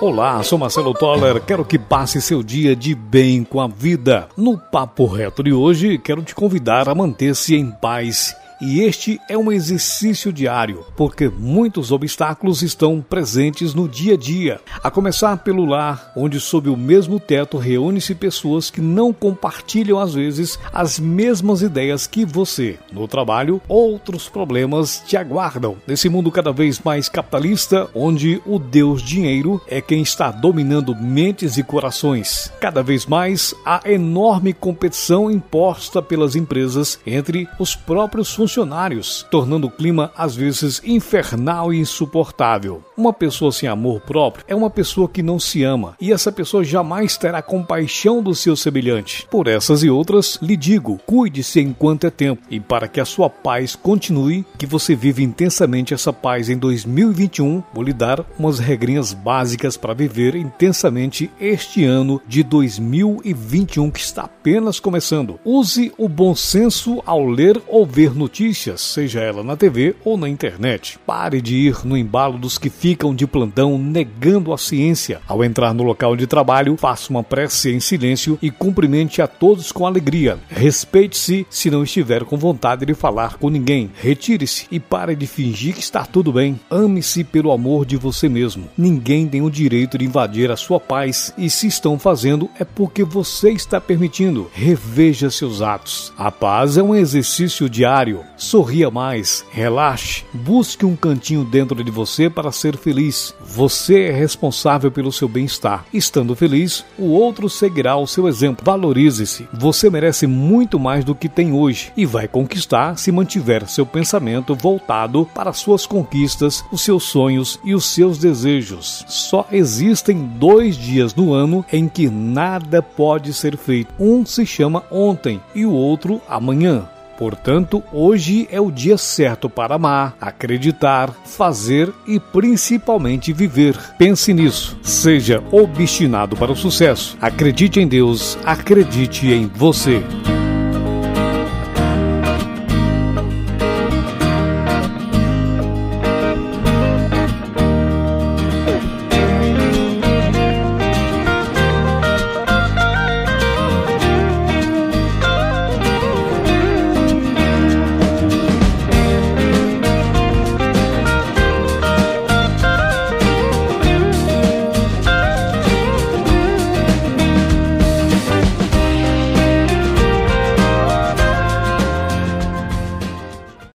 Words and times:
Olá, 0.00 0.40
sou 0.44 0.56
Marcelo 0.56 0.94
Toller. 0.94 1.40
Quero 1.40 1.64
que 1.64 1.76
passe 1.76 2.22
seu 2.22 2.40
dia 2.40 2.76
de 2.76 2.94
bem 2.94 3.42
com 3.42 3.60
a 3.60 3.66
vida. 3.66 4.28
No 4.36 4.56
Papo 4.56 5.06
Reto 5.06 5.42
de 5.42 5.52
hoje, 5.52 5.98
quero 5.98 6.22
te 6.22 6.36
convidar 6.36 6.88
a 6.88 6.94
manter-se 6.94 7.56
em 7.56 7.68
paz 7.68 8.32
e 8.60 8.80
este 8.80 9.20
é 9.28 9.38
um 9.38 9.52
exercício 9.52 10.32
diário, 10.32 10.84
porque 10.96 11.28
muitos 11.28 11.92
obstáculos 11.92 12.60
estão 12.60 13.00
presentes 13.00 13.72
no 13.72 13.88
dia 13.88 14.14
a 14.14 14.16
dia. 14.16 14.60
A 14.82 14.90
começar 14.90 15.36
pelo 15.38 15.64
lar, 15.64 16.12
onde 16.16 16.40
sob 16.40 16.68
o 16.68 16.76
mesmo 16.76 17.20
teto 17.20 17.56
reúne-se 17.56 18.14
pessoas 18.16 18.68
que 18.68 18.80
não 18.80 19.12
compartilham 19.12 19.98
às 20.00 20.14
vezes 20.14 20.58
as 20.72 20.98
mesmas 20.98 21.62
ideias 21.62 22.06
que 22.06 22.24
você. 22.24 22.78
No 22.92 23.06
trabalho, 23.06 23.60
outros 23.68 24.28
problemas 24.28 25.04
te 25.06 25.16
aguardam. 25.16 25.76
Nesse 25.86 26.08
mundo 26.08 26.32
cada 26.32 26.52
vez 26.52 26.80
mais 26.80 27.08
capitalista, 27.08 27.88
onde 27.94 28.42
o 28.44 28.58
Deus 28.58 29.02
dinheiro 29.02 29.60
é 29.68 29.80
quem 29.80 30.02
está 30.02 30.32
dominando 30.32 30.96
mentes 30.96 31.56
e 31.58 31.62
corações. 31.62 32.52
Cada 32.60 32.82
vez 32.82 33.06
mais 33.06 33.54
a 33.64 33.82
enorme 33.84 34.52
competição 34.52 35.30
imposta 35.30 36.02
pelas 36.02 36.34
empresas 36.34 36.98
entre 37.06 37.48
os 37.58 37.76
próprios 37.76 38.34
funcionários 38.34 38.47
funcionários, 38.48 39.26
tornando 39.30 39.66
o 39.66 39.70
clima 39.70 40.10
às 40.16 40.34
vezes 40.34 40.80
infernal 40.82 41.70
e 41.70 41.78
insuportável. 41.78 42.82
Uma 42.98 43.12
pessoa 43.12 43.52
sem 43.52 43.68
amor 43.68 44.00
próprio 44.00 44.44
é 44.48 44.56
uma 44.56 44.68
pessoa 44.68 45.08
que 45.08 45.22
não 45.22 45.38
se 45.38 45.62
ama, 45.62 45.94
e 46.00 46.12
essa 46.12 46.32
pessoa 46.32 46.64
jamais 46.64 47.16
terá 47.16 47.40
compaixão 47.40 48.20
do 48.20 48.34
seu 48.34 48.56
semelhante. 48.56 49.24
Por 49.30 49.46
essas 49.46 49.84
e 49.84 49.88
outras, 49.88 50.36
lhe 50.42 50.56
digo: 50.56 50.98
cuide-se 51.06 51.60
enquanto 51.60 52.08
é 52.08 52.10
tempo, 52.10 52.42
e 52.50 52.58
para 52.58 52.88
que 52.88 53.00
a 53.00 53.04
sua 53.04 53.30
paz 53.30 53.76
continue, 53.76 54.44
que 54.58 54.66
você 54.66 54.96
vive 54.96 55.22
intensamente 55.22 55.94
essa 55.94 56.12
paz 56.12 56.50
em 56.50 56.58
2021, 56.58 57.62
vou 57.72 57.84
lhe 57.84 57.92
dar 57.92 58.26
umas 58.36 58.58
regrinhas 58.58 59.12
básicas 59.12 59.76
para 59.76 59.94
viver 59.94 60.34
intensamente 60.34 61.30
este 61.40 61.84
ano 61.84 62.20
de 62.26 62.42
2021 62.42 63.92
que 63.92 64.00
está 64.00 64.22
apenas 64.22 64.80
começando. 64.80 65.38
Use 65.44 65.92
o 65.96 66.08
bom 66.08 66.34
senso 66.34 67.00
ao 67.06 67.24
ler 67.24 67.62
ou 67.68 67.86
ver 67.86 68.12
notícias 68.12 68.80
seja 68.80 69.20
ela 69.20 69.44
na 69.44 69.56
TV 69.56 69.94
ou 70.04 70.16
na 70.16 70.28
internet. 70.28 70.98
Pare 71.06 71.40
de 71.40 71.54
ir 71.54 71.86
no 71.86 71.96
embalo 71.96 72.38
dos 72.38 72.58
que 72.58 72.68
ficam 72.88 73.14
de 73.14 73.26
plantão 73.26 73.76
negando 73.76 74.50
a 74.50 74.56
ciência. 74.56 75.20
Ao 75.28 75.44
entrar 75.44 75.74
no 75.74 75.82
local 75.82 76.16
de 76.16 76.26
trabalho, 76.26 76.74
faça 76.78 77.10
uma 77.10 77.22
prece 77.22 77.70
em 77.70 77.80
silêncio 77.80 78.38
e 78.40 78.50
cumprimente 78.50 79.20
a 79.20 79.26
todos 79.26 79.70
com 79.70 79.86
alegria. 79.86 80.38
Respeite-se 80.48 81.46
se 81.50 81.70
não 81.70 81.82
estiver 81.82 82.24
com 82.24 82.38
vontade 82.38 82.86
de 82.86 82.94
falar 82.94 83.36
com 83.36 83.50
ninguém. 83.50 83.90
Retire-se 83.94 84.66
e 84.70 84.80
pare 84.80 85.14
de 85.14 85.26
fingir 85.26 85.74
que 85.74 85.80
está 85.80 86.02
tudo 86.02 86.32
bem. 86.32 86.58
Ame-se 86.70 87.24
pelo 87.24 87.52
amor 87.52 87.84
de 87.84 87.98
você 87.98 88.26
mesmo. 88.26 88.70
Ninguém 88.78 89.28
tem 89.28 89.42
o 89.42 89.50
direito 89.50 89.98
de 89.98 90.06
invadir 90.06 90.50
a 90.50 90.56
sua 90.56 90.80
paz 90.80 91.34
e 91.36 91.50
se 91.50 91.66
estão 91.66 91.98
fazendo 91.98 92.48
é 92.58 92.64
porque 92.64 93.04
você 93.04 93.50
está 93.50 93.78
permitindo. 93.78 94.50
Reveja 94.54 95.28
seus 95.28 95.60
atos. 95.60 96.10
A 96.16 96.30
paz 96.30 96.78
é 96.78 96.82
um 96.82 96.94
exercício 96.94 97.68
diário 97.68 98.24
sorria 98.38 98.90
mais, 98.90 99.44
relaxe, 99.50 100.24
busque 100.32 100.86
um 100.86 100.94
cantinho 100.94 101.44
dentro 101.44 101.82
de 101.82 101.90
você 101.90 102.30
para 102.30 102.52
ser 102.52 102.76
feliz. 102.78 103.34
Você 103.44 104.04
é 104.04 104.10
responsável 104.10 104.90
pelo 104.90 105.12
seu 105.12 105.28
bem-estar. 105.28 105.84
Estando 105.92 106.34
feliz, 106.34 106.84
o 106.98 107.08
outro 107.08 107.50
seguirá 107.50 107.96
o 107.96 108.06
seu 108.06 108.26
exemplo. 108.26 108.64
Valorize-se. 108.64 109.48
Você 109.52 109.90
merece 109.90 110.26
muito 110.26 110.78
mais 110.78 111.04
do 111.04 111.14
que 111.14 111.28
tem 111.28 111.52
hoje 111.52 111.92
e 111.96 112.06
vai 112.06 112.26
conquistar 112.26 112.96
se 112.96 113.12
mantiver 113.12 113.68
seu 113.68 113.84
pensamento 113.84 114.54
voltado 114.54 115.28
para 115.34 115.52
suas 115.52 115.86
conquistas, 115.86 116.64
os 116.72 116.82
seus 116.82 117.04
sonhos 117.04 117.58
e 117.64 117.74
os 117.74 117.84
seus 117.84 118.18
desejos. 118.18 119.04
Só 119.08 119.46
existem 119.52 120.18
dois 120.38 120.76
dias 120.76 121.14
no 121.14 121.32
ano 121.32 121.64
em 121.72 121.88
que 121.88 122.08
nada 122.08 122.80
pode 122.80 123.32
ser 123.32 123.56
feito. 123.56 123.92
Um 123.98 124.24
se 124.24 124.46
chama 124.46 124.84
ontem 124.90 125.40
e 125.54 125.66
o 125.66 125.72
outro 125.72 126.20
amanhã. 126.28 126.88
Portanto, 127.18 127.82
hoje 127.92 128.46
é 128.48 128.60
o 128.60 128.70
dia 128.70 128.96
certo 128.96 129.50
para 129.50 129.74
amar, 129.74 130.16
acreditar, 130.20 131.10
fazer 131.24 131.92
e 132.06 132.20
principalmente 132.20 133.32
viver. 133.32 133.76
Pense 133.98 134.32
nisso. 134.32 134.78
Seja 134.84 135.42
obstinado 135.50 136.36
para 136.36 136.52
o 136.52 136.56
sucesso. 136.56 137.18
Acredite 137.20 137.80
em 137.80 137.88
Deus, 137.88 138.38
acredite 138.44 139.26
em 139.26 139.48
você. 139.48 140.00